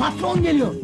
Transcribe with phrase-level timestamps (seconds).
[0.00, 0.74] Patron geliyor.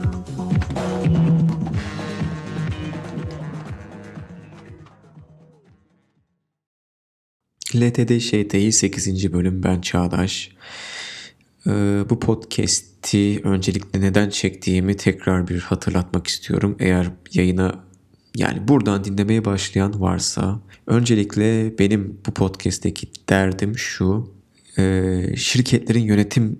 [7.74, 9.32] LTD ŞTİ 8.
[9.32, 10.50] bölüm ben Çağdaş.
[11.66, 11.70] Ee,
[12.10, 16.76] bu podcast'i öncelikle neden çektiğimi tekrar bir hatırlatmak istiyorum.
[16.78, 17.84] Eğer yayına
[18.34, 24.34] yani buradan dinlemeye başlayan varsa öncelikle benim bu podcast'teki derdim şu.
[24.78, 26.58] E, şirketlerin yönetim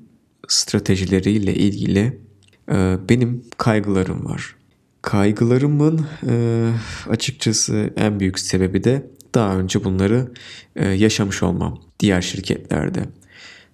[0.49, 2.26] stratejileriyle ilgili
[2.73, 4.57] e, benim kaygılarım var.
[5.03, 6.65] Kaygılarımın e,
[7.09, 10.33] açıkçası en büyük sebebi de daha önce bunları
[10.77, 13.01] e, yaşamış olmam diğer şirketlerde.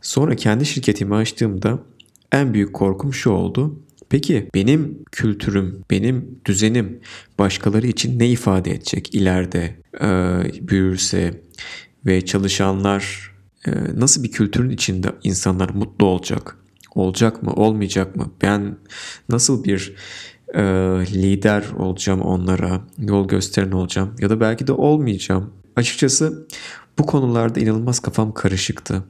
[0.02, 1.78] Sonra kendi şirketimi açtığımda
[2.32, 3.78] en büyük korkum şu oldu.
[4.08, 7.00] Peki benim kültürüm, benim düzenim
[7.38, 10.08] başkaları için ne ifade edecek ileride e,
[10.68, 11.40] büyürse
[12.06, 13.32] ve çalışanlar
[13.66, 16.56] e, nasıl bir kültürün içinde insanlar mutlu olacak?
[16.94, 18.30] Olacak mı, olmayacak mı?
[18.42, 18.76] Ben
[19.28, 19.94] nasıl bir
[20.54, 20.62] e,
[21.12, 25.50] lider olacağım onlara, yol gösteren olacağım ya da belki de olmayacağım.
[25.76, 26.46] Açıkçası
[26.98, 29.04] bu konularda inanılmaz kafam karışıktı.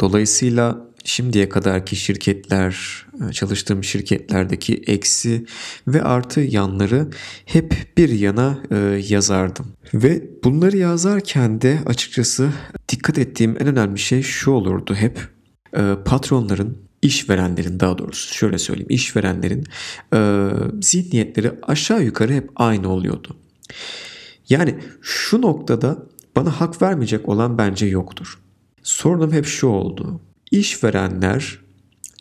[0.00, 5.46] Dolayısıyla şimdiye kadarki şirketler, çalıştığım şirketlerdeki eksi
[5.88, 7.08] ve artı yanları
[7.44, 8.76] hep bir yana e,
[9.08, 9.66] yazardım.
[9.94, 12.52] Ve bunları yazarken de açıkçası
[12.88, 15.18] dikkat ettiğim en önemli şey şu olurdu hep.
[15.76, 19.64] E, patronların işverenlerin daha doğrusu şöyle söyleyeyim işverenlerin
[20.14, 20.50] e,
[20.82, 23.36] zihniyetleri aşağı yukarı hep aynı oluyordu.
[24.48, 28.38] Yani şu noktada bana hak vermeyecek olan bence yoktur.
[28.82, 30.20] Sorunum hep şu oldu.
[30.50, 31.58] İşverenler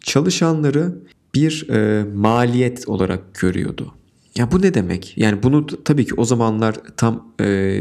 [0.02, 0.96] çalışanları
[1.36, 3.94] bir e, maliyet olarak görüyordu.
[4.38, 5.14] Ya bu ne demek?
[5.18, 7.80] Yani bunu tabii ki o zamanlar tam e,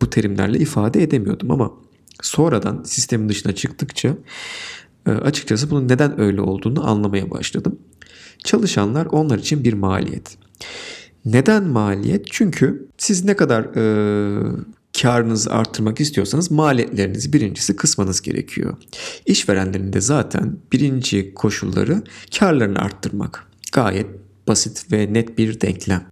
[0.00, 1.72] bu terimlerle ifade edemiyordum ama
[2.22, 4.16] sonradan sistemin dışına çıktıkça
[5.10, 7.78] açıkçası bunun neden öyle olduğunu anlamaya başladım.
[8.44, 10.38] Çalışanlar onlar için bir maliyet.
[11.24, 12.26] Neden maliyet?
[12.30, 13.82] Çünkü siz ne kadar e,
[15.02, 18.76] karınızı arttırmak istiyorsanız maliyetlerinizi birincisi kısmanız gerekiyor.
[19.26, 22.02] İşverenlerin de zaten birinci koşulları
[22.38, 23.46] karlarını arttırmak.
[23.72, 24.06] Gayet
[24.48, 26.06] basit ve net bir denklem.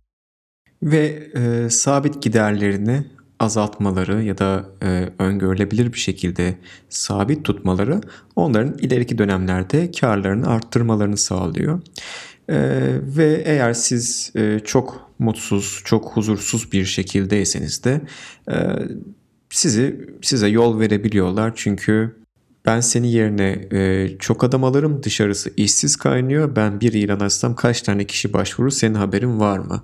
[0.83, 3.05] Ve e, sabit giderlerini
[3.43, 6.55] azaltmaları ya da e, öngörülebilir bir şekilde
[6.89, 8.01] sabit tutmaları
[8.37, 11.81] onların ileriki dönemlerde karlarını arttırmalarını sağlıyor.
[12.49, 12.59] E,
[13.03, 18.01] ve eğer siz e, çok mutsuz, çok huzursuz bir şekildeyseniz de
[18.51, 18.57] e,
[19.51, 22.23] sizi size yol verebiliyorlar çünkü
[22.67, 27.83] ben seni yerine e, çok adam alırım dışarısı işsiz kaynıyor ben bir ilan açsam kaç
[27.83, 29.83] tane kişi başvurur senin haberin var mı?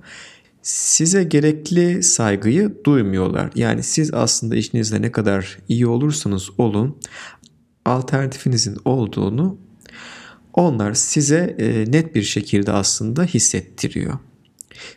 [0.62, 3.50] Size gerekli saygıyı duymuyorlar.
[3.54, 6.98] Yani siz aslında işinizde ne kadar iyi olursanız olun
[7.84, 9.58] alternatifinizin olduğunu
[10.54, 14.18] onlar size e, net bir şekilde aslında hissettiriyor.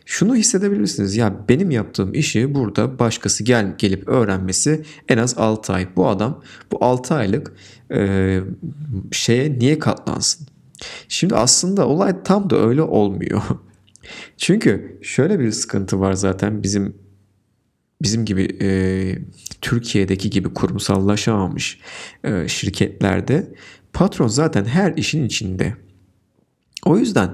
[0.06, 1.16] Şunu hissedebilirsiniz.
[1.16, 5.88] Ya benim yaptığım işi burada başkası gel gelip öğrenmesi en az 6 ay.
[5.96, 6.42] Bu adam
[6.72, 7.52] bu 6 aylık
[7.94, 8.40] e,
[9.12, 10.46] şeye niye katlansın?
[11.08, 13.42] Şimdi aslında olay tam da öyle olmuyor.
[14.36, 16.94] Çünkü şöyle bir sıkıntı var zaten bizim
[18.02, 18.68] bizim gibi e,
[19.60, 21.80] Türkiye'deki gibi kurumsallaşamamış
[22.24, 23.54] e, şirketlerde
[23.92, 25.76] patron zaten her işin içinde.
[26.84, 27.30] O yüzden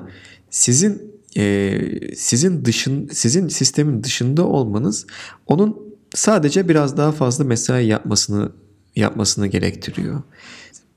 [0.51, 1.81] sizin e,
[2.17, 5.07] sizin dışın sizin sistemin dışında olmanız
[5.47, 5.77] onun
[6.15, 8.53] sadece biraz daha fazla mesai yapmasını
[8.97, 10.23] yapmasını gerektiriyor.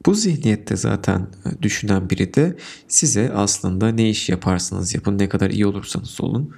[0.06, 2.58] Bu zihniyette zaten e, düşünen biri de
[2.88, 6.56] size aslında ne iş yaparsanız yapın, ne kadar iyi olursanız olun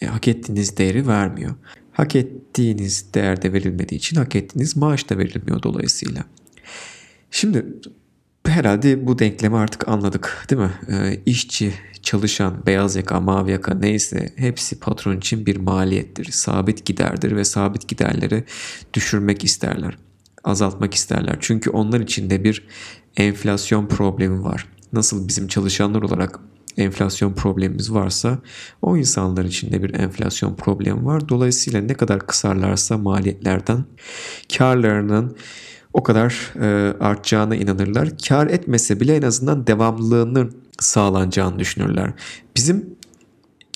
[0.00, 1.54] e, hak ettiğiniz değeri vermiyor.
[1.92, 6.24] Hak ettiğiniz değer de verilmediği için hak ettiğiniz maaş da verilmiyor dolayısıyla.
[7.30, 7.66] Şimdi
[8.46, 10.72] herhalde bu denklemi artık anladık değil mi?
[10.88, 11.72] E, işçi,
[12.02, 16.32] çalışan, beyaz yaka, mavi yaka neyse hepsi patron için bir maliyettir.
[16.32, 18.44] Sabit giderdir ve sabit giderleri
[18.94, 19.98] düşürmek isterler
[20.44, 21.36] azaltmak isterler.
[21.40, 22.66] Çünkü onlar için de bir
[23.16, 24.66] enflasyon problemi var.
[24.92, 26.40] Nasıl bizim çalışanlar olarak
[26.76, 28.38] enflasyon problemimiz varsa
[28.82, 31.28] o insanlar için de bir enflasyon problemi var.
[31.28, 33.84] Dolayısıyla ne kadar kısarlarsa maliyetlerden
[34.58, 35.36] karlarının
[35.92, 38.08] o kadar e, artacağına inanırlar.
[38.28, 42.12] Kar etmese bile en azından devamlılığının sağlanacağını düşünürler.
[42.56, 42.97] Bizim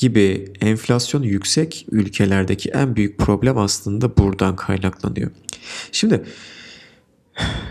[0.03, 5.31] gibi enflasyon yüksek ülkelerdeki en büyük problem aslında buradan kaynaklanıyor.
[5.93, 6.25] Şimdi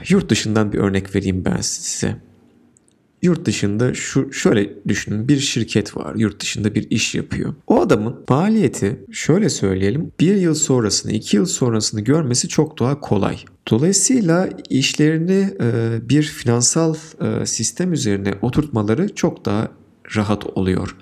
[0.10, 2.16] yurt dışından bir örnek vereyim ben size.
[3.22, 7.54] Yurt dışında şu şöyle düşünün bir şirket var yurt dışında bir iş yapıyor.
[7.68, 13.38] O adamın maliyeti şöyle söyleyelim bir yıl sonrasını iki yıl sonrasını görmesi çok daha kolay.
[13.72, 15.50] Dolayısıyla işlerini
[16.10, 16.96] bir finansal
[17.46, 19.72] sistem üzerine oturtmaları çok daha
[20.16, 20.96] rahat oluyor.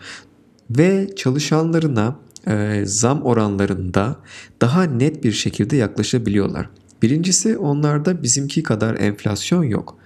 [0.70, 2.16] Ve çalışanlarına
[2.48, 4.16] e, zam oranlarında
[4.62, 6.70] daha net bir şekilde yaklaşabiliyorlar.
[7.02, 9.98] Birincisi onlarda bizimki kadar enflasyon yok.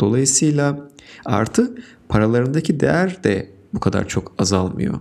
[0.00, 0.88] Dolayısıyla
[1.24, 1.74] artı
[2.08, 5.00] paralarındaki değer de bu kadar çok azalmıyor.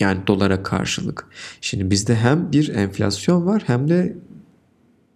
[0.00, 1.26] Yani dolara karşılık.
[1.60, 4.16] Şimdi bizde hem bir enflasyon var hem de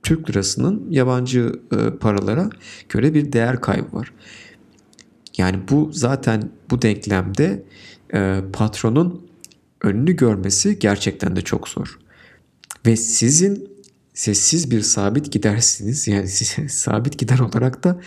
[0.03, 2.51] Türk lirasının yabancı e, paralara
[2.89, 4.13] göre bir değer kaybı var.
[5.37, 7.65] Yani bu zaten bu denklemde
[8.15, 9.31] e, patronun
[9.83, 11.99] önünü görmesi gerçekten de çok zor.
[12.87, 13.71] Ve sizin
[14.15, 16.09] sessiz bir sabit gidersiniz.
[16.09, 16.29] Yani
[16.69, 18.01] sabit gider olarak da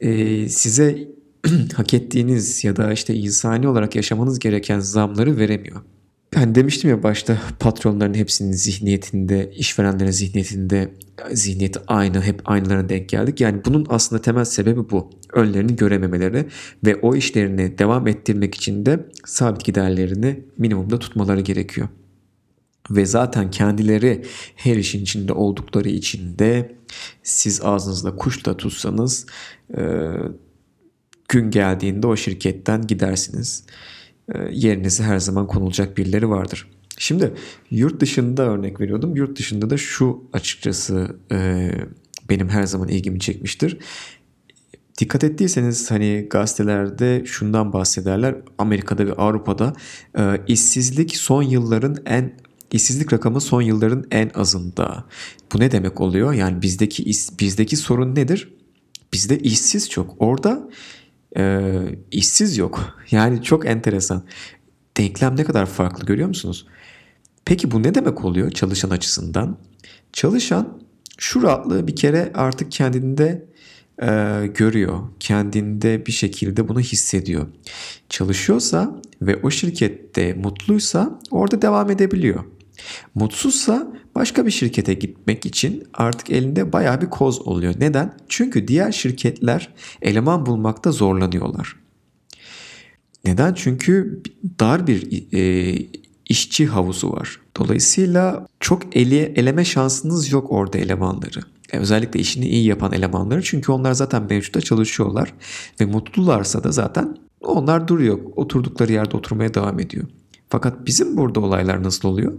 [0.00, 1.08] e, size
[1.74, 5.82] hak ettiğiniz ya da işte insani olarak yaşamanız gereken zamları veremiyor.
[6.36, 10.94] Ben demiştim ya başta patronların hepsinin zihniyetinde, işverenlerin zihniyetinde
[11.32, 13.40] zihniyet aynı, hep aynılarına denk geldik.
[13.40, 15.10] Yani bunun aslında temel sebebi bu.
[15.32, 16.46] Önlerini görememeleri
[16.86, 21.88] ve o işlerini devam ettirmek için de sabit giderlerini minimumda tutmaları gerekiyor.
[22.90, 24.24] Ve zaten kendileri
[24.56, 26.76] her işin içinde oldukları için de
[27.22, 29.26] siz ağzınızda kuşla tutsanız
[29.76, 29.82] e,
[31.28, 33.64] gün geldiğinde o şirketten gidersiniz.
[34.34, 36.66] E, yerinize her zaman konulacak birileri vardır.
[36.98, 37.34] Şimdi
[37.70, 39.16] yurt dışında örnek veriyordum.
[39.16, 41.70] Yurt dışında da şu açıkçası e,
[42.30, 43.78] benim her zaman ilgimi çekmiştir.
[44.98, 48.36] Dikkat ettiyseniz hani gazetelerde şundan bahsederler.
[48.58, 49.72] Amerika'da ve Avrupa'da
[50.18, 52.32] e, işsizlik son yılların en
[52.72, 55.04] işsizlik rakamı son yılların en azında.
[55.52, 56.32] Bu ne demek oluyor?
[56.32, 57.04] Yani bizdeki
[57.40, 58.52] bizdeki sorun nedir?
[59.12, 60.14] Bizde işsiz çok.
[60.18, 60.68] Orada
[61.36, 61.70] e,
[62.10, 62.96] işsiz yok.
[63.10, 64.22] Yani çok enteresan.
[64.96, 66.66] Denklem ne kadar farklı görüyor musunuz?
[67.44, 69.58] Peki bu ne demek oluyor çalışan açısından?
[70.12, 70.80] Çalışan
[71.18, 73.46] şu rahatlığı bir kere artık kendinde
[74.02, 74.06] e,
[74.54, 75.00] görüyor.
[75.20, 77.46] Kendinde bir şekilde bunu hissediyor.
[78.08, 82.44] Çalışıyorsa ve o şirkette mutluysa orada devam edebiliyor.
[83.14, 87.74] Mutsuzsa başka bir şirkete gitmek için artık elinde baya bir koz oluyor.
[87.78, 88.16] Neden?
[88.28, 91.76] Çünkü diğer şirketler eleman bulmakta zorlanıyorlar.
[93.24, 93.54] Neden?
[93.54, 94.22] Çünkü
[94.60, 95.74] dar bir e,
[96.28, 97.40] işçi havuzu var.
[97.58, 101.40] Dolayısıyla çok eli, eleme şansınız yok orada elemanları.
[101.72, 105.34] E, özellikle işini iyi yapan elemanları çünkü onlar zaten mevcutta çalışıyorlar
[105.80, 108.18] ve mutlularsa da zaten onlar duruyor.
[108.36, 110.06] Oturdukları yerde oturmaya devam ediyor.
[110.50, 112.32] Fakat bizim burada olaylar nasıl oluyor?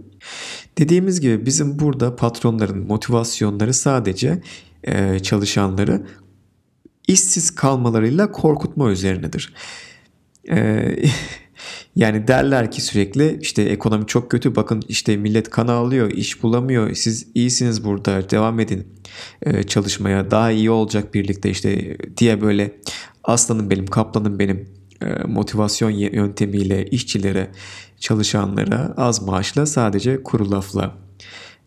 [0.78, 4.42] Dediğimiz gibi bizim burada patronların motivasyonları sadece
[4.84, 6.06] e, çalışanları
[7.08, 9.54] işsiz kalmalarıyla korkutma üzerinedir.
[10.50, 10.88] E,
[11.96, 16.94] yani derler ki sürekli işte ekonomi çok kötü bakın işte millet kan ağlıyor iş bulamıyor
[16.94, 18.86] siz iyisiniz burada devam edin
[19.42, 22.80] e, çalışmaya daha iyi olacak birlikte işte diye böyle
[23.24, 24.81] aslanım benim kaplanım benim
[25.26, 27.50] motivasyon yöntemiyle işçilere
[28.00, 30.94] çalışanlara az maaşla sadece kuru lafla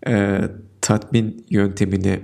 [0.07, 0.41] e,
[0.81, 2.21] tatmin yöntemini e,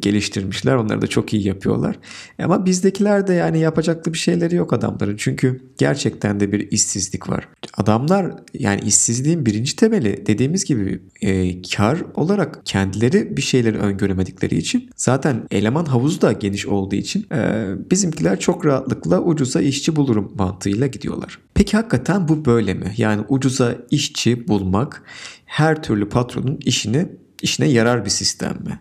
[0.00, 0.74] geliştirmişler.
[0.74, 1.98] Onları da çok iyi yapıyorlar.
[2.42, 5.16] Ama bizdekiler de yani yapacaklı bir şeyleri yok adamların.
[5.16, 7.48] Çünkü gerçekten de bir işsizlik var.
[7.76, 14.90] Adamlar yani işsizliğin birinci temeli dediğimiz gibi e, kar olarak kendileri bir şeyleri öngöremedikleri için
[14.96, 20.86] zaten eleman havuzu da geniş olduğu için e, bizimkiler çok rahatlıkla ucuza işçi bulurum mantığıyla
[20.86, 21.38] gidiyorlar.
[21.54, 22.94] Peki hakikaten bu böyle mi?
[22.96, 25.02] Yani ucuza işçi bulmak
[25.44, 27.06] her türlü patronun işini
[27.42, 28.80] işine yarar bir sistem mi?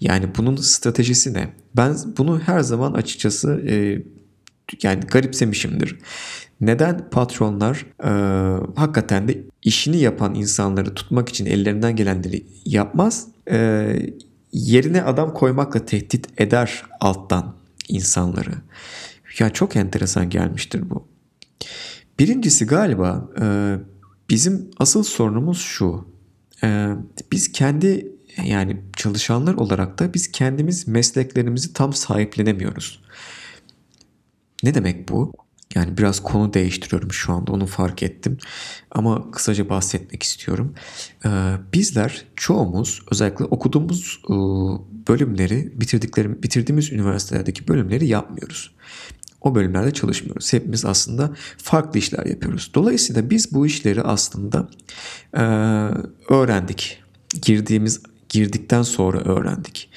[0.00, 1.52] Yani bunun stratejisi ne?
[1.76, 4.02] Ben bunu her zaman açıkçası e,
[4.82, 5.98] yani garipsemişimdir.
[6.60, 8.10] Neden patronlar e,
[8.76, 13.26] hakikaten de işini yapan insanları tutmak için ellerinden gelenleri yapmaz?
[13.50, 13.88] E,
[14.52, 17.54] yerine adam koymakla tehdit eder alttan
[17.88, 18.52] insanları.
[19.38, 21.08] Ya çok enteresan gelmiştir bu.
[22.18, 23.76] Birincisi galiba e,
[24.30, 26.08] bizim asıl sorunumuz şu.
[26.64, 26.88] E,
[27.32, 28.13] biz kendi
[28.44, 33.00] yani çalışanlar olarak da biz kendimiz mesleklerimizi tam sahiplenemiyoruz.
[34.62, 35.32] Ne demek bu?
[35.74, 38.38] Yani biraz konu değiştiriyorum şu anda onu fark ettim.
[38.90, 40.74] Ama kısaca bahsetmek istiyorum.
[41.24, 41.28] Ee,
[41.72, 44.34] bizler çoğumuz özellikle okuduğumuz e,
[45.08, 48.74] bölümleri bitirdiklerim, bitirdiğimiz üniversitelerdeki bölümleri yapmıyoruz.
[49.40, 50.52] O bölümlerde çalışmıyoruz.
[50.52, 52.70] Hepimiz aslında farklı işler yapıyoruz.
[52.74, 54.68] Dolayısıyla biz bu işleri aslında
[55.34, 55.42] e,
[56.34, 57.02] öğrendik.
[57.42, 58.02] Girdiğimiz
[58.34, 59.90] girdikten sonra öğrendik.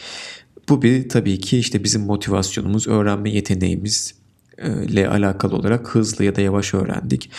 [0.70, 4.16] Bu bir tabii ki işte bizim motivasyonumuz, öğrenme yeteneğimiz
[4.64, 7.32] ile alakalı olarak hızlı ya da yavaş öğrendik.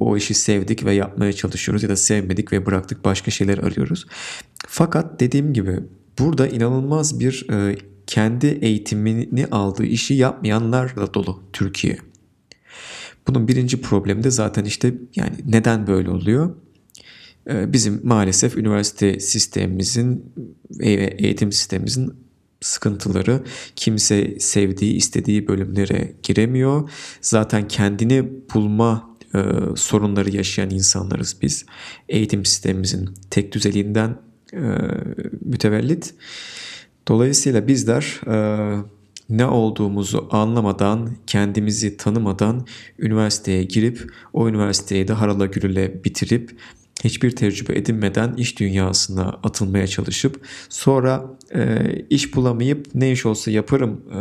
[0.00, 4.06] O işi sevdik ve yapmaya çalışıyoruz ya da sevmedik ve bıraktık başka şeyler arıyoruz.
[4.68, 5.80] Fakat dediğim gibi
[6.18, 7.46] burada inanılmaz bir
[8.06, 11.98] kendi eğitimini aldığı işi yapmayanlarla dolu Türkiye.
[13.28, 16.54] Bunun birinci problemi de zaten işte yani neden böyle oluyor?
[17.50, 20.32] Ee, bizim maalesef üniversite sistemimizin
[20.70, 22.12] ve eğitim sistemimizin
[22.60, 23.42] sıkıntıları
[23.76, 26.90] kimse sevdiği istediği bölümlere giremiyor.
[27.20, 29.40] Zaten kendini bulma e,
[29.76, 31.66] sorunları yaşayan insanlarız biz.
[32.08, 34.18] Eğitim sistemimizin tek düzeliğinden
[34.52, 34.60] e,
[35.40, 36.14] mütevellit.
[37.08, 38.36] Dolayısıyla bizler e,
[39.30, 42.66] ne olduğumuzu anlamadan, kendimizi tanımadan
[42.98, 46.56] üniversiteye girip o üniversiteyi de harala gürüle bitirip
[47.04, 51.24] hiçbir tecrübe edinmeden iş dünyasına atılmaya çalışıp sonra
[51.54, 51.78] e,
[52.10, 54.20] iş bulamayıp ne iş olsa yaparım e,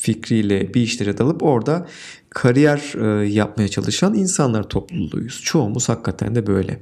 [0.00, 1.86] fikriyle bir işlere dalıp orada
[2.30, 5.40] kariyer e, yapmaya çalışan insanlar topluluğuyuz.
[5.42, 6.80] Çoğumuz hakikaten de böyle.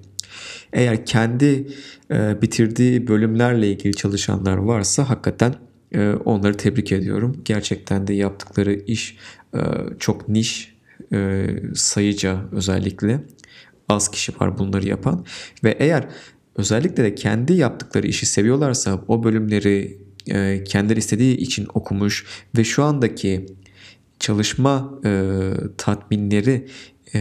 [0.73, 1.69] Eğer kendi
[2.11, 5.55] e, bitirdiği bölümlerle ilgili çalışanlar varsa hakikaten
[5.93, 7.43] e, onları tebrik ediyorum.
[7.45, 9.17] Gerçekten de yaptıkları iş
[9.55, 9.61] e,
[9.99, 10.75] çok niş,
[11.13, 13.21] e, sayıca özellikle
[13.93, 15.25] az kişi var bunları yapan
[15.65, 16.09] ve eğer
[16.57, 19.99] özellikle de kendi yaptıkları işi seviyorlarsa o bölümleri
[20.31, 22.27] e, kendileri istediği için okumuş
[22.59, 23.47] ve şu andaki
[24.19, 26.69] çalışma e, tatminleri
[27.15, 27.19] e,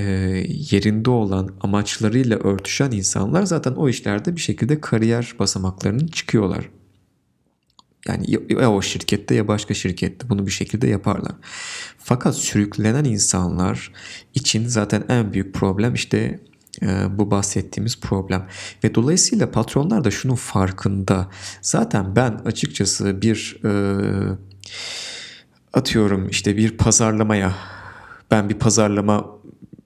[0.47, 6.69] yerinde olan amaçlarıyla örtüşen insanlar zaten o işlerde bir şekilde kariyer basamaklarının çıkıyorlar.
[8.07, 11.35] Yani ya o şirkette ya başka şirkette bunu bir şekilde yaparlar.
[11.97, 13.91] Fakat sürüklenen insanlar
[14.33, 16.39] için zaten en büyük problem işte
[16.81, 18.47] e, bu bahsettiğimiz problem.
[18.83, 21.29] Ve dolayısıyla patronlar da şunun farkında.
[21.61, 23.71] Zaten ben açıkçası bir e,
[25.73, 27.55] atıyorum işte bir pazarlamaya
[28.31, 29.25] ben bir pazarlama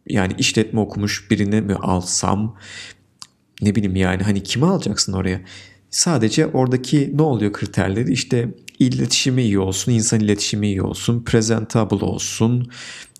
[0.07, 2.55] yani işletme okumuş birini mi alsam
[3.61, 5.41] ne bileyim yani hani kimi alacaksın oraya?
[5.89, 8.49] Sadece oradaki ne oluyor kriterleri işte
[8.79, 12.71] iletişimi iyi olsun, insan iletişimi iyi olsun, presentable olsun,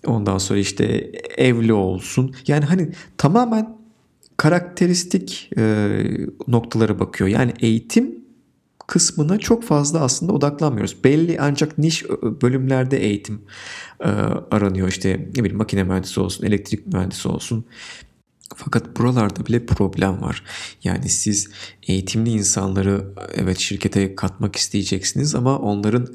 [0.06, 2.34] ondan sonra işte evli olsun.
[2.46, 3.76] Yani hani tamamen
[4.36, 5.88] karakteristik e,
[6.48, 7.30] noktalara bakıyor.
[7.30, 8.26] Yani eğitim
[8.86, 11.04] kısmına çok fazla aslında odaklanmıyoruz.
[11.04, 12.04] Belli ancak niş
[12.42, 13.40] bölümlerde eğitim
[14.00, 14.08] e,
[14.50, 14.88] aranıyor.
[14.88, 17.64] İşte ne bileyim makine mühendisi olsun, elektrik mühendisi olsun.
[18.54, 20.42] Fakat buralarda bile problem var.
[20.84, 21.48] Yani siz
[21.82, 26.14] eğitimli insanları evet şirkete katmak isteyeceksiniz ama onların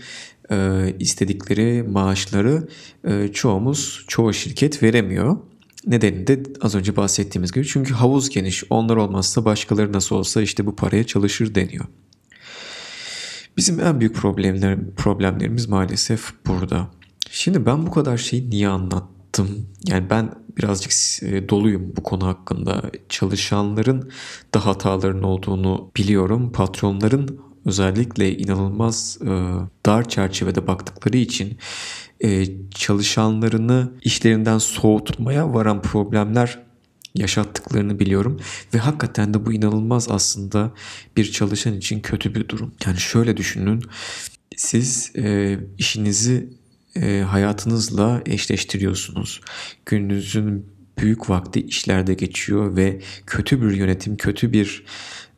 [0.51, 2.67] e, istedikleri maaşları
[3.03, 5.37] e, çoğumuz çoğu şirket veremiyor.
[5.87, 8.63] Nedeni de az önce bahsettiğimiz gibi çünkü havuz geniş.
[8.69, 11.85] Onlar olmazsa başkaları nasıl olsa işte bu paraya çalışır deniyor.
[13.57, 16.87] Bizim en büyük problemler, problemlerimiz maalesef burada.
[17.31, 19.20] Şimdi ben bu kadar şeyi niye anlattım?
[19.87, 20.91] Yani ben birazcık
[21.23, 22.91] e, doluyum bu konu hakkında.
[23.09, 24.11] Çalışanların
[24.53, 26.51] da hataların olduğunu biliyorum.
[26.51, 29.27] Patronların özellikle inanılmaz e,
[29.85, 31.57] dar çerçevede baktıkları için
[32.23, 36.59] e, çalışanlarını işlerinden soğutmaya varan problemler
[37.15, 38.39] yaşattıklarını biliyorum
[38.73, 40.71] ve hakikaten de bu inanılmaz aslında
[41.17, 42.71] bir çalışan için kötü bir durum.
[42.85, 43.83] Yani şöyle düşünün
[44.57, 46.49] siz e, işinizi
[46.95, 49.41] e, hayatınızla eşleştiriyorsunuz.
[49.85, 50.65] Gününüzün
[50.97, 54.83] büyük vakti işlerde geçiyor ve kötü bir yönetim, kötü bir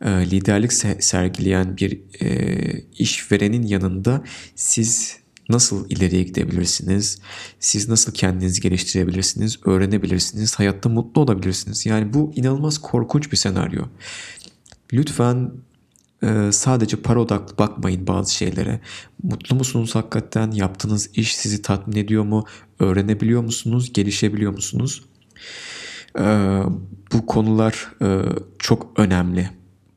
[0.02, 4.24] e, liderlik sergileyen bir e, işverenin yanında
[4.56, 5.18] siz
[5.50, 7.20] nasıl ileriye gidebilirsiniz?
[7.60, 9.60] Siz nasıl kendinizi geliştirebilirsiniz?
[9.66, 10.56] Öğrenebilirsiniz?
[10.56, 11.86] Hayatta mutlu olabilirsiniz?
[11.86, 13.84] Yani bu inanılmaz korkunç bir senaryo.
[14.94, 15.52] Lütfen
[16.24, 18.80] e, sadece para odaklı bakmayın bazı şeylere.
[19.24, 20.52] Mutlu musunuz hakikaten?
[20.52, 22.46] Yaptığınız iş sizi tatmin ediyor mu?
[22.80, 23.94] Öğrenebiliyor musunuz?
[23.94, 25.06] Gelişebiliyor musunuz?
[26.20, 26.24] E,
[27.14, 28.22] bu konular e,
[28.60, 29.50] çok önemli.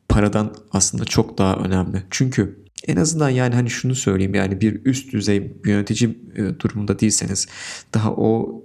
[0.08, 2.02] Paradan aslında çok daha önemli.
[2.10, 7.48] Çünkü en azından yani hani şunu söyleyeyim yani bir üst düzey yönetici e, durumunda değilseniz
[7.94, 8.62] daha o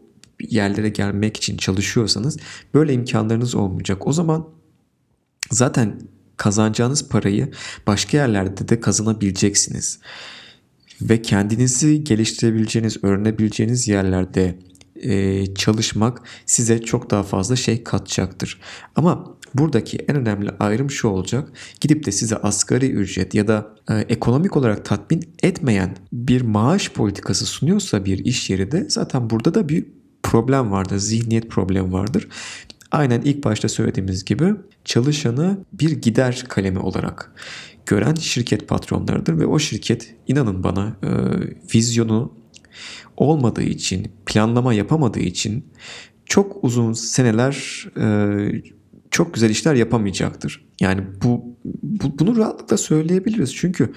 [0.50, 2.38] yerlere gelmek için çalışıyorsanız
[2.74, 4.08] böyle imkanlarınız olmayacak.
[4.08, 4.48] O zaman
[5.52, 6.02] zaten
[6.42, 7.52] kazanacağınız parayı
[7.88, 10.00] başka yerlerde de kazanabileceksiniz.
[11.02, 14.60] Ve kendinizi geliştirebileceğiniz, öğrenebileceğiniz yerlerde
[14.96, 18.62] e, çalışmak size çok daha fazla şey katacaktır.
[18.96, 21.52] Ama buradaki en önemli ayrım şu olacak.
[21.82, 27.46] Gidip de size asgari ücret ya da e, ekonomik olarak tatmin etmeyen bir maaş politikası
[27.46, 29.86] sunuyorsa bir iş yeri de zaten burada da bir
[30.24, 30.98] problem vardır.
[30.98, 32.28] Zihniyet problemi vardır.
[32.92, 34.54] Aynen ilk başta söylediğimiz gibi
[34.86, 37.34] çalışanı bir gider kalemi olarak
[37.86, 41.10] gören şirket patronlarıdır ve o şirket inanın bana e,
[41.76, 42.34] vizyonu
[43.18, 45.66] olmadığı için, planlama yapamadığı için
[46.26, 48.38] çok uzun seneler e,
[49.12, 50.66] çok güzel işler yapamayacaktır.
[50.80, 51.46] Yani bu,
[51.84, 53.56] bu bunu rahatlıkla söyleyebiliriz.
[53.56, 53.94] Çünkü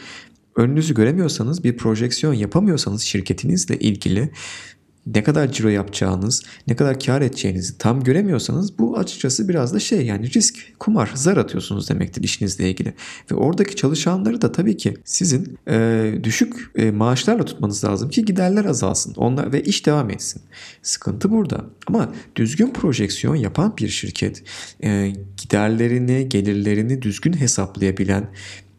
[0.56, 4.30] önünüzü göremiyorsanız, bir projeksiyon yapamıyorsanız şirketinizle ilgili
[5.06, 10.06] ne kadar ciro yapacağınız, ne kadar kar edeceğinizi tam göremiyorsanız bu açıkçası biraz da şey
[10.06, 12.94] yani risk, kumar, zar atıyorsunuz demektir işinizle ilgili.
[13.30, 18.64] Ve oradaki çalışanları da tabii ki sizin e, düşük e, maaşlarla tutmanız lazım ki giderler
[18.64, 20.42] azalsın onlar ve iş devam etsin.
[20.82, 21.64] Sıkıntı burada.
[21.86, 24.42] Ama düzgün projeksiyon yapan bir şirket
[24.84, 28.30] e, giderlerini, gelirlerini düzgün hesaplayabilen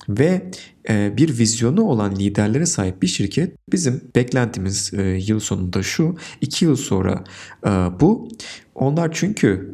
[0.09, 0.51] ve
[0.89, 6.65] e, bir vizyonu olan liderlere sahip bir şirket bizim beklentimiz e, yıl sonunda şu iki
[6.65, 7.24] yıl sonra
[7.65, 8.29] e, bu
[8.75, 9.71] onlar çünkü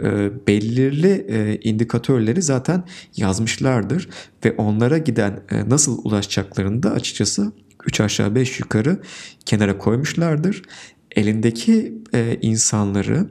[0.48, 1.28] belirli
[1.64, 2.84] indikatörleri zaten
[3.18, 4.10] yazmışlardır
[4.46, 7.52] ve onlara giden nasıl ulaşacaklarını da açıkçası
[7.86, 9.02] 3 aşağı 5 yukarı
[9.46, 10.62] kenara koymuşlardır.
[11.16, 12.02] Elindeki
[12.42, 13.30] insanları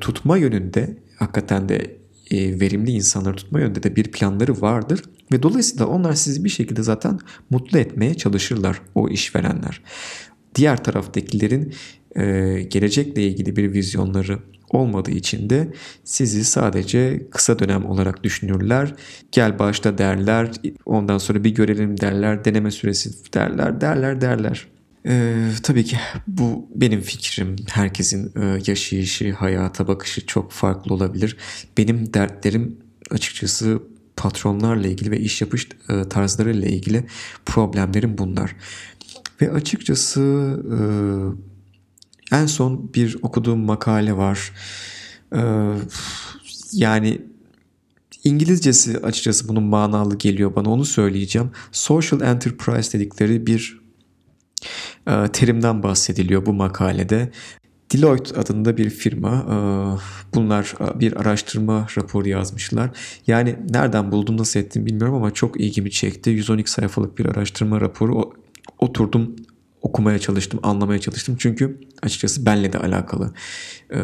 [0.00, 1.97] tutma yönünde hakikaten de
[2.32, 7.18] verimli insanları tutma yönünde de bir planları vardır ve dolayısıyla onlar sizi bir şekilde zaten
[7.50, 9.82] mutlu etmeye çalışırlar o işverenler.
[10.54, 11.74] Diğer taraftakilerin
[12.16, 12.22] e,
[12.70, 14.38] gelecekle ilgili bir vizyonları
[14.70, 15.72] olmadığı için de
[16.04, 18.94] sizi sadece kısa dönem olarak düşünürler.
[19.32, 20.50] Gel başta derler,
[20.86, 24.66] ondan sonra bir görelim derler, deneme süresi derler, derler, derler.
[25.08, 25.96] Ee, tabii ki
[26.26, 27.56] bu benim fikrim.
[27.70, 31.36] Herkesin e, yaşayışı, hayata bakışı çok farklı olabilir.
[31.78, 32.76] Benim dertlerim
[33.10, 33.82] açıkçası
[34.16, 37.06] patronlarla ilgili ve iş yapış e, tarzlarıyla ilgili
[37.46, 38.56] problemlerim bunlar.
[39.40, 40.20] Ve açıkçası
[42.32, 44.52] e, en son bir okuduğum makale var.
[45.32, 45.40] E,
[46.72, 47.20] yani
[48.24, 51.50] İngilizcesi açıkçası bunun manalı geliyor bana onu söyleyeceğim.
[51.72, 53.87] Social enterprise dedikleri bir
[55.32, 57.30] terimden bahsediliyor bu makalede.
[57.92, 59.30] Deloitte adında bir firma.
[59.30, 59.56] E,
[60.34, 62.90] bunlar e, bir araştırma raporu yazmışlar.
[63.26, 66.30] Yani nereden buldum nasıl ettim bilmiyorum ama çok ilgimi çekti.
[66.30, 68.32] 112 sayfalık bir araştırma raporu.
[68.78, 69.36] Oturdum
[69.82, 71.36] okumaya çalıştım, anlamaya çalıştım.
[71.38, 73.34] Çünkü açıkçası benle de alakalı.
[73.94, 73.98] E,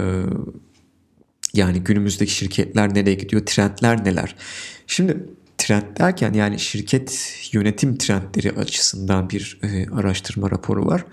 [1.54, 4.36] yani günümüzdeki şirketler nereye gidiyor, trendler neler?
[4.86, 5.24] Şimdi
[5.58, 9.60] trend derken yani şirket yönetim trendleri açısından bir
[9.92, 11.04] araştırma raporu var.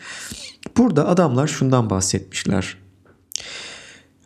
[0.78, 2.78] Burada adamlar şundan bahsetmişler.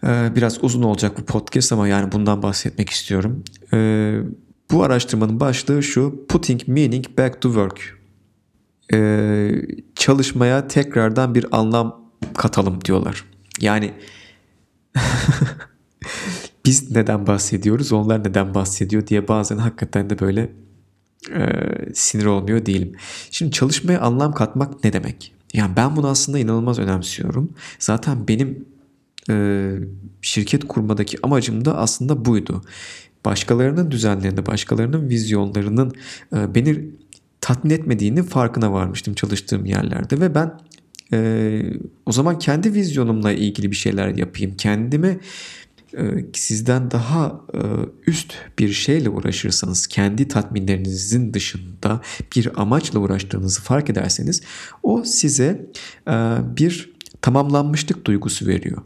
[0.04, 3.44] Ee, biraz uzun olacak bu podcast ama yani bundan bahsetmek istiyorum.
[3.74, 4.20] Ee,
[4.72, 8.00] bu araştırmanın başlığı şu Putting Meaning Back to Work.
[8.94, 9.52] Ee,
[9.96, 13.26] çalışmaya tekrardan bir anlam katalım diyorlar.
[13.62, 13.94] Yani
[16.66, 20.52] biz neden bahsediyoruz onlar neden bahsediyor diye bazen hakikaten de böyle
[21.34, 21.50] e,
[21.94, 22.92] sinir olmuyor değilim.
[23.32, 25.34] Şimdi çalışmaya anlam katmak ne demek?
[25.54, 27.50] Yani ben bunu aslında inanılmaz önemsiyorum.
[27.80, 28.66] Zaten benim
[29.30, 29.72] e,
[30.22, 32.62] şirket kurmadaki amacım da aslında buydu.
[33.26, 35.94] Başkalarının düzenlerinde, başkalarının vizyonlarının
[36.36, 36.90] e, beni
[37.42, 40.60] tatmin etmediğini farkına varmıştım çalıştığım yerlerde ve ben
[41.14, 41.62] e,
[42.06, 44.58] o zaman kendi vizyonumla ilgili bir şeyler yapayım.
[44.58, 45.20] Kendimi
[46.34, 47.60] sizden daha e,
[48.08, 52.02] üst bir şeyle uğraşırsanız, kendi tatminlerinizin dışında
[52.36, 54.42] bir amaçla uğraştığınızı fark ederseniz
[54.84, 55.72] o size
[56.08, 56.12] e,
[56.58, 58.82] bir tamamlanmışlık duygusu veriyor.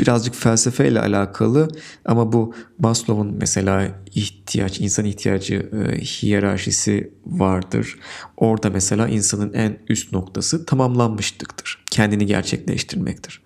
[0.00, 1.68] Birazcık felsefeyle alakalı
[2.04, 7.98] ama bu Maslow'un mesela ihtiyaç, insan ihtiyacı e, hiyerarşisi vardır.
[8.36, 11.84] Orada mesela insanın en üst noktası tamamlanmışlıktır.
[11.90, 13.42] Kendini gerçekleştirmektir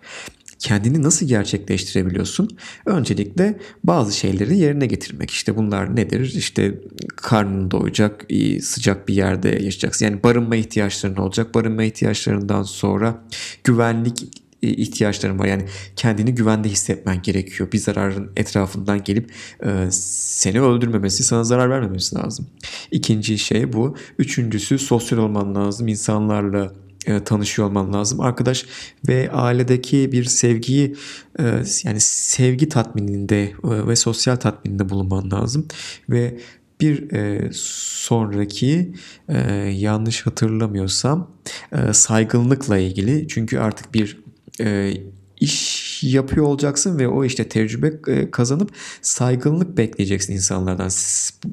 [0.59, 2.49] kendini nasıl gerçekleştirebiliyorsun?
[2.87, 5.31] Öncelikle bazı şeyleri yerine getirmek.
[5.31, 6.35] İşte bunlar nedir?
[6.37, 6.75] İşte
[7.17, 8.27] karnın doyacak,
[8.63, 10.05] sıcak bir yerde yaşayacaksın.
[10.05, 11.55] Yani barınma ihtiyaçların olacak.
[11.55, 13.25] Barınma ihtiyaçlarından sonra
[13.65, 14.29] güvenlik
[14.63, 15.47] ihtiyaçların var.
[15.47, 15.65] Yani
[15.97, 17.73] kendini güvende hissetmen gerekiyor.
[17.73, 19.31] Bir zararın etrafından gelip
[19.65, 22.47] e, seni öldürmemesi, sana zarar vermemesi lazım.
[22.91, 23.97] İkinci şey bu.
[24.19, 25.89] Üçüncüsü sosyal olman lazım.
[25.89, 26.73] İnsanlarla
[27.07, 28.21] e, tanışıyor olman lazım.
[28.21, 28.67] Arkadaş
[29.09, 30.97] ve ailedeki bir sevgiyi
[31.39, 31.45] e,
[31.85, 33.53] yani sevgi tatmininde e,
[33.87, 35.67] ve sosyal tatmininde bulunman lazım
[36.09, 36.39] ve
[36.81, 38.93] bir e, sonraki
[39.29, 41.31] e, yanlış hatırlamıyorsam
[41.73, 44.19] e, saygınlıkla ilgili çünkü artık bir
[44.61, 44.93] e,
[45.41, 48.71] iş yapıyor olacaksın ve o işte tecrübe e, kazanıp
[49.03, 50.91] saygınlık bekleyeceksin insanlardan.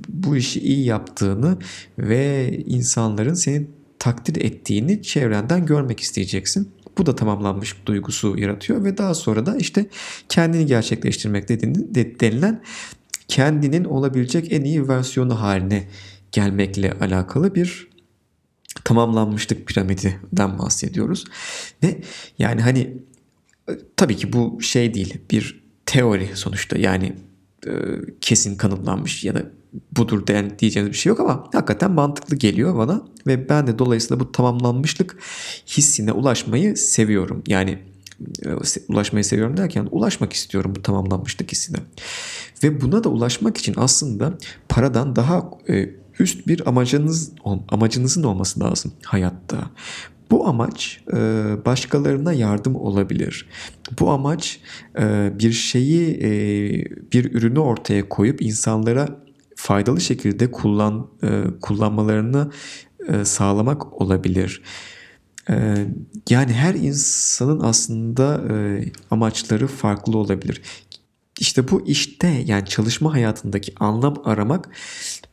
[0.09, 1.57] Bu işi iyi yaptığını
[1.99, 6.71] ve insanların senin takdir ettiğini çevrenden görmek isteyeceksin.
[6.97, 9.85] Bu da tamamlanmış duygusu yaratıyor ve daha sonra da işte
[10.29, 11.49] kendini gerçekleştirmek
[12.19, 12.61] denilen
[13.27, 15.87] kendinin olabilecek en iyi versiyonu haline
[16.31, 17.87] gelmekle alakalı bir
[18.83, 21.25] tamamlanmışlık piramidinden bahsediyoruz.
[21.83, 22.01] Ve
[22.39, 22.97] yani hani
[23.97, 27.15] tabii ki bu şey değil bir teori sonuçta yani
[27.67, 27.71] e,
[28.21, 29.43] kesin kanıtlanmış ya da
[29.97, 34.19] budur den diyeceğimiz bir şey yok ama hakikaten mantıklı geliyor bana ve ben de dolayısıyla
[34.19, 35.17] bu tamamlanmışlık
[35.67, 37.43] hissine ulaşmayı seviyorum.
[37.47, 37.79] Yani
[38.87, 41.77] ulaşmayı seviyorum derken ulaşmak istiyorum bu tamamlanmışlık hissine.
[42.63, 44.37] Ve buna da ulaşmak için aslında
[44.69, 47.31] paradan daha e, üst bir amacınız
[47.69, 49.57] amacınızın olması lazım hayatta.
[50.31, 51.17] Bu amaç e,
[51.65, 53.47] başkalarına yardım olabilir.
[53.99, 54.59] Bu amaç
[54.99, 56.29] e, bir şeyi, e,
[57.13, 59.24] bir ürünü ortaya koyup insanlara
[59.65, 61.09] faydalı şekilde kullan
[61.61, 62.51] kullanmalarını
[63.23, 64.61] sağlamak olabilir.
[66.29, 68.41] Yani her insanın aslında
[69.11, 70.61] amaçları farklı olabilir.
[71.39, 74.69] İşte bu işte yani çalışma hayatındaki anlam aramak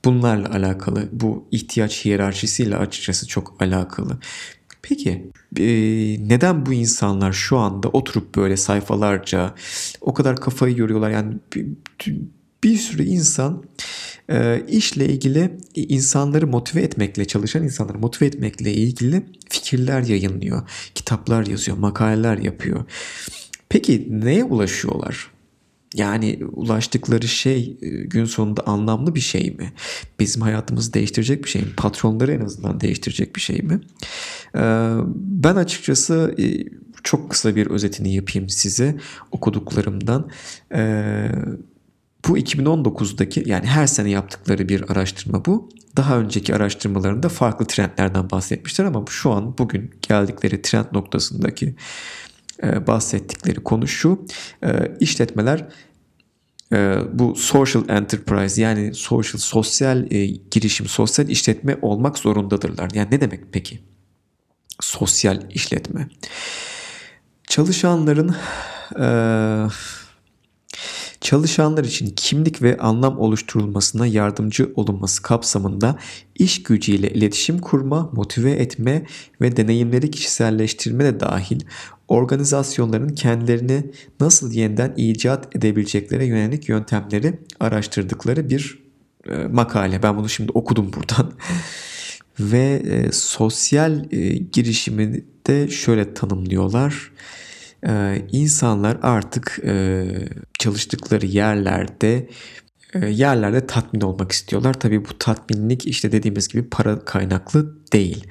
[0.05, 1.09] bunlarla alakalı.
[1.13, 4.19] Bu ihtiyaç hiyerarşisiyle açıkçası çok alakalı.
[4.83, 5.65] Peki e,
[6.29, 9.55] neden bu insanlar şu anda oturup böyle sayfalarca
[10.01, 11.11] o kadar kafayı yoruyorlar?
[11.11, 11.67] Yani bir,
[12.65, 13.65] bir sürü insan
[14.33, 20.69] e, işle ilgili insanları motive etmekle, çalışan insanları motive etmekle ilgili fikirler yayınlıyor.
[20.95, 22.85] Kitaplar yazıyor, makaleler yapıyor.
[23.69, 25.31] Peki neye ulaşıyorlar?
[25.95, 29.73] Yani ulaştıkları şey e, gün sonunda anlamlı bir şey mi?
[30.21, 31.69] Bizim hayatımızı değiştirecek bir şey mi?
[31.77, 33.81] Patronları en azından değiştirecek bir şey mi?
[34.57, 34.61] Ee,
[35.17, 36.45] ben açıkçası e,
[37.03, 38.97] çok kısa bir özetini yapayım size
[39.33, 40.31] okuduklarımdan.
[42.29, 45.69] Bu 2019'daki yani her sene yaptıkları bir araştırma bu.
[45.97, 51.75] Daha önceki araştırmalarında farklı trendlerden bahsetmişler ama şu an bugün geldikleri trend noktasındaki
[52.63, 54.27] e, bahsettikleri konu şu.
[54.65, 55.69] E, işletmeler
[56.73, 60.07] e, bu social enterprise yani social sosyal
[60.51, 62.91] girişim, sosyal işletme olmak zorundadırlar.
[62.95, 63.81] Yani ne demek peki?
[64.81, 66.09] Sosyal işletme.
[67.47, 68.37] Çalışanların
[71.23, 75.99] çalışanlar için kimlik ve anlam oluşturulmasına yardımcı olunması kapsamında
[76.35, 79.07] iş gücüyle iletişim kurma, motive etme
[79.41, 81.61] ve deneyimleri kişiselleştirme de dahil
[82.09, 88.79] organizasyonların kendilerini nasıl yeniden icat edebilecekleri yönelik yöntemleri araştırdıkları bir
[89.31, 90.03] e, makale.
[90.03, 91.33] Ben bunu şimdi okudum buradan.
[92.41, 97.13] Ve e, sosyal e, girişimi de şöyle tanımlıyorlar.
[97.89, 100.07] E, insanlar artık e,
[100.59, 102.29] çalıştıkları yerlerde
[102.95, 104.75] e, yerlerde tatmin olmak istiyorlar.
[104.75, 108.27] Tabii bu tatminlik işte dediğimiz gibi para kaynaklı değil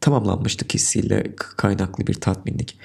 [0.00, 2.78] tamamlanmışlık hissiyle kaynaklı bir tatminlik.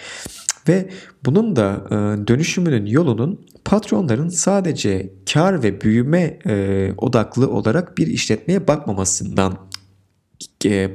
[0.68, 0.90] Ve
[1.26, 8.68] bunun da e, dönüşümünün yolunun patronların sadece kar ve büyüme e, odaklı olarak bir işletmeye
[8.68, 9.58] bakmamasından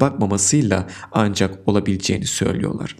[0.00, 2.96] bakmamasıyla ancak olabileceğini söylüyorlar.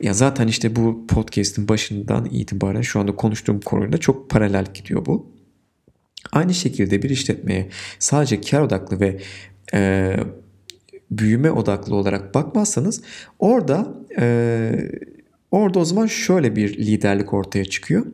[0.00, 5.32] Ya zaten işte bu podcast'in başından itibaren şu anda konuştuğum konuyla çok paralel gidiyor bu.
[6.32, 9.20] Aynı şekilde bir işletmeye sadece kar odaklı ve
[9.74, 10.16] e,
[11.10, 13.02] büyüme odaklı olarak bakmazsanız
[13.38, 14.90] orada e,
[15.50, 18.06] orada o zaman şöyle bir liderlik ortaya çıkıyor.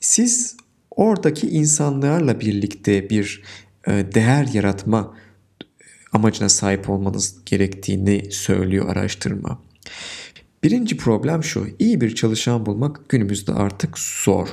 [0.00, 0.56] Siz
[0.90, 3.42] oradaki insanlarla birlikte bir
[3.86, 5.16] e, değer yaratma
[6.12, 9.62] amacına sahip olmanız gerektiğini söylüyor araştırma.
[10.62, 11.66] Birinci problem şu.
[11.78, 14.48] iyi bir çalışan bulmak günümüzde artık zor.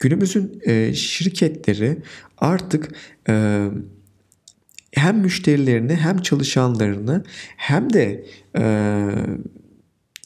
[0.00, 1.96] Günümüzün e, şirketleri
[2.38, 2.92] artık
[3.28, 3.66] e,
[4.92, 7.24] hem müşterilerini hem çalışanlarını
[7.56, 8.26] hem de
[8.58, 8.64] e,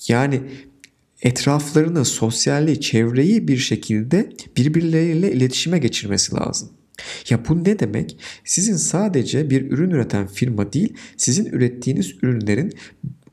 [0.08, 0.40] yani
[1.22, 6.70] etraflarını, sosyalliği, çevreyi bir şekilde birbirleriyle iletişime geçirmesi lazım.
[7.30, 8.18] Ya bu ne demek?
[8.44, 12.72] Sizin sadece bir ürün üreten firma değil, sizin ürettiğiniz ürünlerin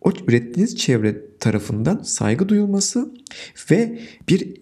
[0.06, 3.14] o ürettiğiniz çevre tarafından saygı duyulması
[3.72, 4.54] ve bir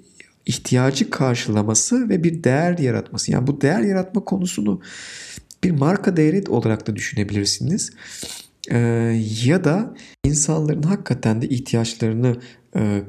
[0.46, 3.32] ihtiyacı karşılaması ve bir değer yaratması.
[3.32, 4.82] Yani bu değer yaratma konusunu
[5.64, 7.92] bir marka değeri olarak da düşünebilirsiniz.
[8.72, 8.78] Ee,
[9.46, 12.36] ya da insanların hakikaten de ihtiyaçlarını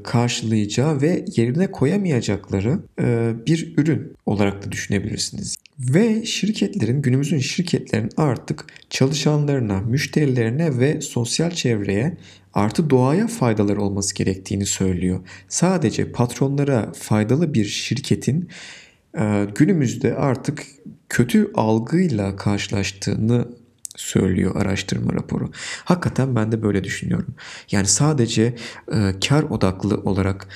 [0.02, 5.56] karşılayacağı ve yerine koyamayacakları e, bir ürün olarak da düşünebilirsiniz.
[5.78, 12.16] Ve şirketlerin, günümüzün şirketlerin artık çalışanlarına, müşterilerine ve sosyal çevreye
[12.54, 15.20] artı doğaya faydaları olması gerektiğini söylüyor.
[15.48, 18.48] Sadece patronlara faydalı bir şirketin
[19.18, 20.64] e, günümüzde artık
[21.08, 23.48] kötü algıyla karşılaştığını
[23.96, 25.50] söylüyor araştırma raporu.
[25.84, 27.34] Hakikaten ben de böyle düşünüyorum.
[27.70, 28.56] Yani sadece
[28.92, 30.48] e, kar odaklı olarak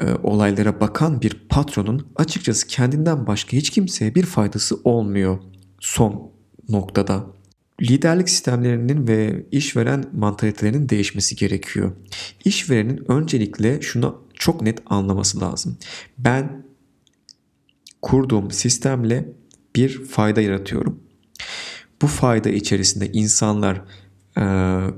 [0.00, 5.38] e, olaylara bakan bir patronun açıkçası kendinden başka hiç kimseye bir faydası olmuyor
[5.80, 6.32] son
[6.68, 7.26] noktada.
[7.82, 11.92] Liderlik sistemlerinin ve işveren mantalitelerinin değişmesi gerekiyor.
[12.44, 15.76] İşverenin öncelikle şunu çok net anlaması lazım.
[16.18, 16.64] Ben
[18.02, 19.28] kurduğum sistemle
[19.76, 21.03] bir fayda yaratıyorum.
[22.02, 23.82] Bu fayda içerisinde insanlar
[24.38, 24.44] e,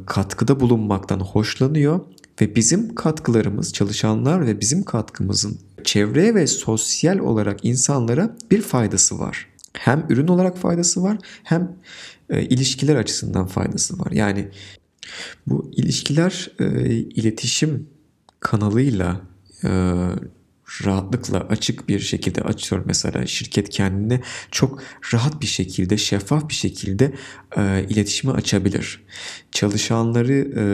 [0.07, 2.01] katkıda bulunmaktan hoşlanıyor
[2.41, 9.47] Ve bizim katkılarımız, çalışanlar ve bizim katkımızın çevreye ve sosyal olarak insanlara bir faydası var.
[9.73, 11.77] Hem ürün olarak faydası var hem
[12.31, 14.13] e, ilişkiler açısından faydası var.
[14.13, 14.49] Yani
[15.47, 17.87] bu ilişkiler e, iletişim
[18.41, 19.21] kanalıyla
[19.65, 19.71] e,
[20.85, 27.13] rahatlıkla açık bir şekilde açıyor mesela şirket kendine çok rahat bir şekilde şeffaf bir şekilde
[27.57, 29.05] e, iletişimi açabilir.
[29.53, 30.65] Çalışanları e,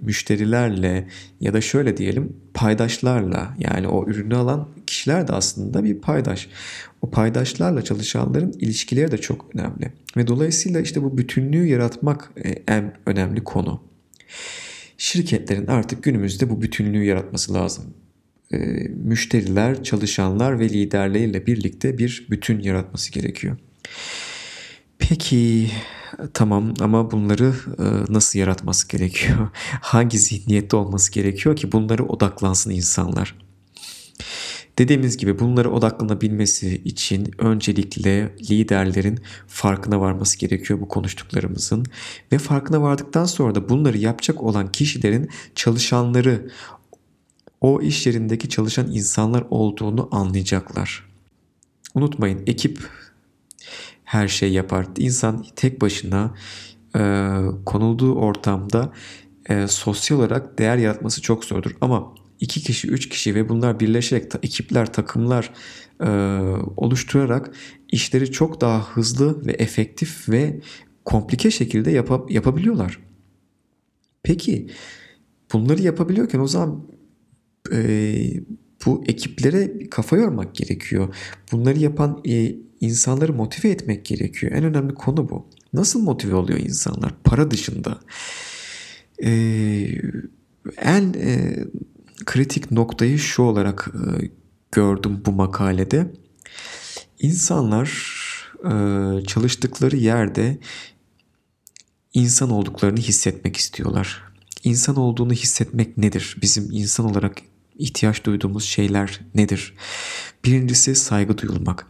[0.00, 1.08] müşterilerle
[1.40, 6.48] ya da şöyle diyelim paydaşlarla yani o ürünü alan kişiler de aslında bir paydaş.
[7.02, 9.92] O paydaşlarla çalışanların ilişkileri de çok önemli.
[10.16, 13.82] Ve dolayısıyla işte bu bütünlüğü yaratmak e, en önemli konu.
[14.98, 17.94] Şirketlerin artık günümüzde bu bütünlüğü yaratması lazım
[18.52, 18.56] e,
[19.04, 23.56] müşteriler, çalışanlar ve liderleriyle birlikte bir bütün yaratması gerekiyor.
[24.98, 25.70] Peki
[26.34, 29.48] tamam ama bunları e, nasıl yaratması gerekiyor?
[29.80, 33.34] Hangi zihniyette olması gerekiyor ki bunları odaklansın insanlar?
[34.78, 41.86] Dediğimiz gibi bunlara odaklanabilmesi için öncelikle liderlerin farkına varması gerekiyor bu konuştuklarımızın
[42.32, 46.50] ve farkına vardıktan sonra da bunları yapacak olan kişilerin çalışanları
[47.64, 51.06] o iş yerindeki çalışan insanlar olduğunu anlayacaklar.
[51.94, 52.78] Unutmayın ekip
[54.04, 54.86] her şey yapar.
[54.98, 56.34] İnsan tek başına
[56.96, 57.00] e,
[57.66, 58.92] konulduğu ortamda
[59.48, 61.76] e, sosyal olarak değer yaratması çok zordur.
[61.80, 65.50] Ama iki kişi, üç kişi ve bunlar birleşerek ta, ekipler, takımlar
[66.00, 66.08] e,
[66.76, 67.50] oluşturarak
[67.88, 70.60] işleri çok daha hızlı ve efektif ve
[71.04, 72.98] komplike şekilde yap- yapabiliyorlar.
[74.22, 74.70] Peki
[75.52, 76.93] bunları yapabiliyorken o zaman
[77.72, 78.16] e,
[78.86, 81.14] bu ekiplere kafa yormak gerekiyor.
[81.52, 84.52] Bunları yapan e, insanları motive etmek gerekiyor.
[84.52, 85.46] En önemli konu bu.
[85.72, 87.14] Nasıl motive oluyor insanlar?
[87.24, 88.00] Para dışında.
[89.24, 89.30] E,
[90.76, 91.56] en e,
[92.26, 94.30] kritik noktayı şu olarak e,
[94.72, 96.12] gördüm bu makalede.
[97.18, 97.88] İnsanlar
[98.64, 98.70] e,
[99.24, 100.58] çalıştıkları yerde
[102.14, 104.22] insan olduklarını hissetmek istiyorlar.
[104.64, 106.36] İnsan olduğunu hissetmek nedir?
[106.42, 107.36] Bizim insan olarak
[107.78, 109.74] ihtiyaç duyduğumuz şeyler nedir?
[110.44, 111.86] Birincisi saygı duyulmak,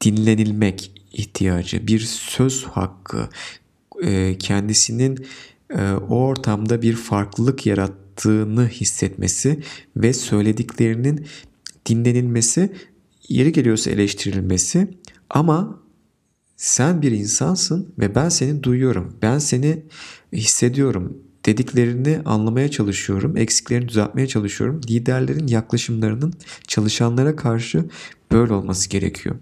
[0.00, 3.28] dinlenilmek ihtiyacı, bir söz hakkı,
[4.02, 5.26] e, kendisinin
[5.70, 9.62] e, o ortamda bir farklılık yarattığını hissetmesi
[9.96, 11.26] ve söylediklerinin
[11.86, 12.72] dinlenilmesi,
[13.28, 14.88] yeri geliyorsa eleştirilmesi
[15.30, 15.80] ama
[16.56, 19.16] sen bir insansın ve ben seni duyuyorum.
[19.22, 19.82] Ben seni
[20.32, 24.80] hissediyorum dediklerini anlamaya çalışıyorum, eksiklerini düzeltmeye çalışıyorum.
[24.90, 26.34] Liderlerin yaklaşımlarının
[26.66, 27.84] çalışanlara karşı
[28.32, 29.36] böyle olması gerekiyor.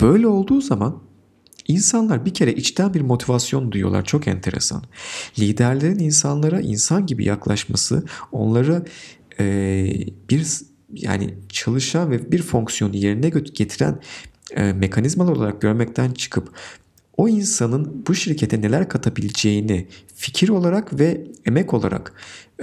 [0.00, 1.02] Böyle olduğu zaman
[1.68, 4.04] insanlar bir kere içten bir motivasyon duyuyorlar.
[4.04, 4.82] Çok enteresan.
[5.38, 8.84] Liderlerin insanlara insan gibi yaklaşması, onları
[9.40, 9.86] e,
[10.30, 10.46] bir
[10.94, 14.00] yani çalışan ve bir fonksiyonu yerine getiren
[14.56, 16.48] e, mekanizmalar olarak görmekten çıkıp
[17.16, 22.12] o insanın bu şirkete neler katabileceğini fikir olarak ve emek olarak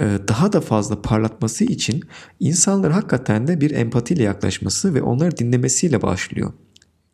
[0.00, 2.00] e, daha da fazla parlatması için
[2.40, 6.52] insanlar hakikaten de bir empatiyle yaklaşması ve onları dinlemesiyle başlıyor.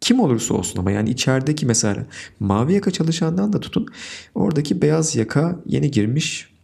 [0.01, 2.07] Kim olursa olsun ama yani içerideki mesela
[2.40, 3.87] mavi yaka çalışandan da tutun
[4.35, 6.56] oradaki beyaz yaka yeni girmiş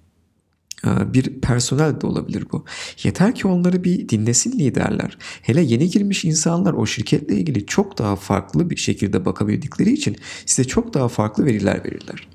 [0.85, 2.65] bir personel de olabilir bu.
[3.03, 5.19] Yeter ki onları bir dinlesin liderler.
[5.43, 10.17] Hele yeni girmiş insanlar o şirketle ilgili çok daha farklı bir şekilde bakabildikleri için
[10.47, 12.29] size çok daha farklı veriler verirler.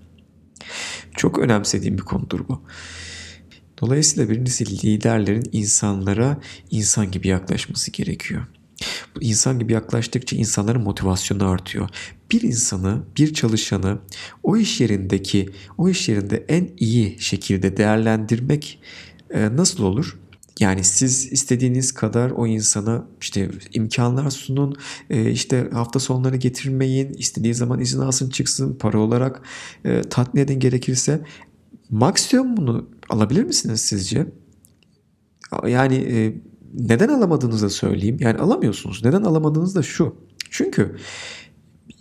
[1.15, 2.61] Çok önemsediğim bir konudur bu.
[3.81, 6.37] Dolayısıyla birincisi liderlerin insanlara
[6.71, 8.47] insan gibi yaklaşması gerekiyor.
[9.15, 11.89] Bu insan gibi yaklaştıkça insanların motivasyonu artıyor.
[12.31, 13.99] Bir insanı, bir çalışanı
[14.43, 18.79] o iş yerindeki, o iş yerinde en iyi şekilde değerlendirmek
[19.29, 20.17] e, nasıl olur?
[20.59, 24.75] Yani siz istediğiniz kadar o insana işte imkanlar sunun,
[25.09, 29.41] e, işte hafta sonları getirmeyin, istediği zaman izin alsın çıksın, para olarak
[29.85, 31.21] e, tatmin edin gerekirse.
[31.89, 34.27] Maksimum bunu alabilir misiniz sizce?
[35.67, 36.33] Yani e,
[36.73, 38.17] neden alamadığınızı da söyleyeyim.
[38.19, 39.05] Yani alamıyorsunuz.
[39.05, 40.15] Neden alamadığınız da şu.
[40.49, 40.95] Çünkü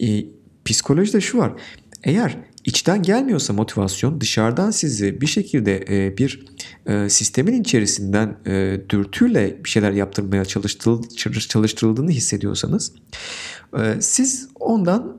[0.00, 0.24] e,
[0.64, 1.52] psikolojide şu var.
[2.04, 6.46] Eğer içten gelmiyorsa motivasyon dışarıdan sizi bir şekilde e, bir
[6.86, 12.92] e, sistemin içerisinden e, dürtüyle bir şeyler yaptırmaya çalıştırıldığını hissediyorsanız
[13.78, 15.18] e, siz ondan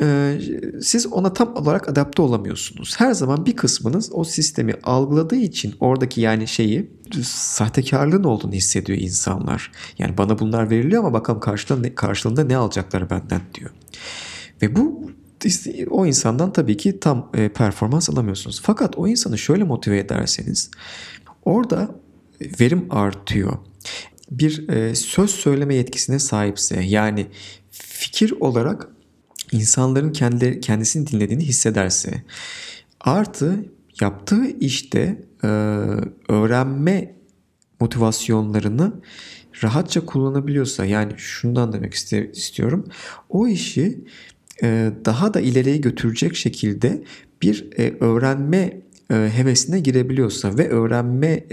[0.00, 0.38] e,
[0.82, 2.94] siz ona tam olarak adapte olamıyorsunuz.
[2.98, 6.90] Her zaman bir kısmınız o sistemi algıladığı için oradaki yani şeyi
[7.24, 9.72] sahtekarlığın olduğunu hissediyor insanlar.
[9.98, 13.70] Yani bana bunlar veriliyor ama bakalım karşılığında, karşılığında ne alacaklar benden diyor.
[14.62, 15.10] Ve bu
[15.90, 18.60] o insandan tabii ki tam e, performans alamıyorsunuz.
[18.62, 20.70] Fakat o insanı şöyle motive ederseniz
[21.44, 21.94] Orada
[22.60, 23.58] verim artıyor.
[24.30, 27.26] Bir e, söz söyleme yetkisine sahipse yani
[27.70, 28.88] fikir olarak
[29.54, 32.22] insanların kendileri, kendisini dinlediğini hissederse.
[33.00, 33.64] Artı
[34.00, 35.48] yaptığı işte e,
[36.28, 37.14] öğrenme
[37.80, 38.92] motivasyonlarını
[39.62, 41.94] rahatça kullanabiliyorsa yani şundan demek
[42.34, 42.84] istiyorum.
[43.28, 44.04] O işi
[44.62, 47.04] e, daha da ileriye götürecek şekilde
[47.42, 51.44] bir e, öğrenme e, hevesine girebiliyorsa ve öğrenme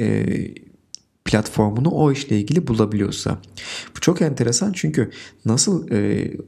[1.32, 3.38] platformunu o işle ilgili bulabiliyorsa.
[3.96, 5.12] Bu çok enteresan çünkü
[5.46, 5.88] nasıl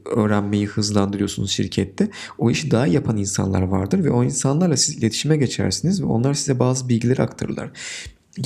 [0.04, 2.10] öğrenmeyi hızlandırıyorsunuz şirkette?
[2.38, 6.58] O işi daha yapan insanlar vardır ve o insanlarla siz iletişime geçersiniz ve onlar size
[6.58, 7.70] bazı bilgileri aktarırlar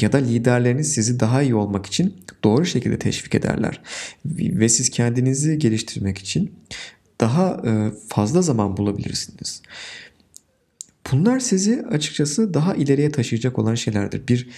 [0.00, 3.80] ya da liderleriniz sizi daha iyi olmak için doğru şekilde teşvik ederler.
[4.26, 6.52] Ve siz kendinizi geliştirmek için
[7.20, 9.62] daha e, fazla zaman bulabilirsiniz.
[11.12, 14.28] Bunlar sizi açıkçası daha ileriye taşıyacak olan şeylerdir.
[14.28, 14.48] Bir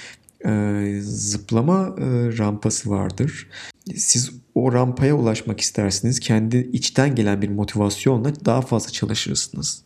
[0.47, 3.49] e, zıplama e, rampası vardır.
[3.97, 6.21] Siz o rampaya ulaşmak istersiniz.
[6.21, 9.83] Kendi içten gelen bir motivasyonla daha fazla çalışırsınız.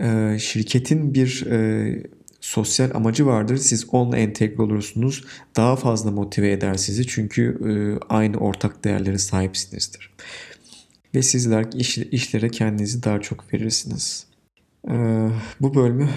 [0.00, 2.02] E, şirketin bir e,
[2.40, 3.56] sosyal amacı vardır.
[3.56, 5.24] Siz onunla entegre olursunuz.
[5.56, 7.06] Daha fazla motive eder sizi.
[7.06, 7.70] Çünkü e,
[8.08, 10.10] aynı ortak değerlere sahipsinizdir.
[11.14, 14.26] Ve sizler iş, işlere kendinizi daha çok verirsiniz.
[14.88, 14.94] E,
[15.60, 16.08] bu bölümü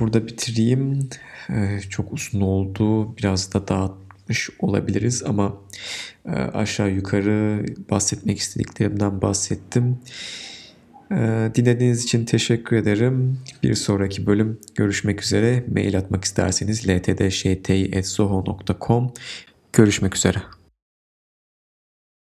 [0.00, 1.08] burada bitireyim.
[1.50, 3.16] E, çok uzun oldu.
[3.16, 5.56] Biraz da dağıtmış olabiliriz ama
[6.26, 9.98] e, aşağı yukarı bahsetmek istediklerimden bahsettim.
[11.12, 13.38] Ee, dinlediğiniz için teşekkür ederim.
[13.62, 15.64] Bir sonraki bölüm görüşmek üzere.
[15.74, 19.12] Mail atmak isterseniz ltdşti.soho.com
[19.72, 20.59] Görüşmek üzere.